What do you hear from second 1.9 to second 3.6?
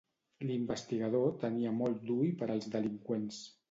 d'ull per als delinqüents.